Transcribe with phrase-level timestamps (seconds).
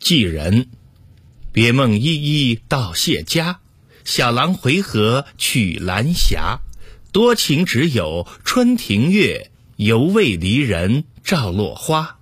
[0.00, 0.66] 寄人，
[1.52, 3.60] 别梦依依到谢家，
[4.02, 6.60] 小郎回合曲兰霞，
[7.12, 12.19] 多情只有春庭月，犹未离人照落花。